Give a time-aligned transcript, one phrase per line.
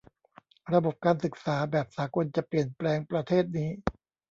[0.73, 3.69] ระบบการศึกษาแบบสากลจะเปลี่ยนแปลงประเทศนี้